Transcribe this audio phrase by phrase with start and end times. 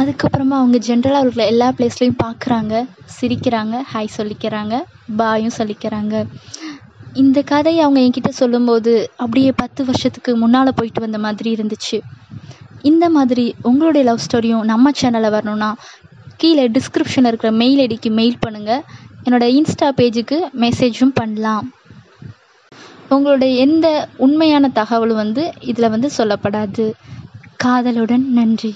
[0.00, 2.74] அதுக்கப்புறமா அவங்க ஜென்ரலாக இருக்கிற எல்லா பிளேஸ்லையும் பார்க்குறாங்க
[3.16, 4.74] சிரிக்கிறாங்க ஹாய் சொல்லிக்கிறாங்க
[5.16, 6.14] பாயும் சொல்லிக்கிறாங்க.
[7.14, 11.98] இந்த கதையை அவங்க என்கிட்ட சொல்லும்போது அப்படியே பத்து வருஷத்துக்கு முன்னால் போயிட்டு வந்த மாதிரி இருந்துச்சு.
[12.82, 15.70] இந்த மாதிரி உங்களுடைய லவ் ஸ்டோரியும் நம்ம சேனலில் வரணும்னா
[16.36, 18.84] கீழே டிஸ்கிரிப்ஷனில் இருக்கிற மெயில் ஐடிக்கு மெயில் பண்ணுங்கள்
[19.24, 21.66] என்னோடய இன்ஸ்டா பேஜுக்கு மெசேஜும் பண்ணலாம்.
[23.08, 23.86] உங்களுடைய எந்த
[24.16, 26.86] உண்மையான தகவலும் வந்து இதில் வந்து சொல்லப்படாது.
[27.56, 28.72] காதலுடன் நன்றி.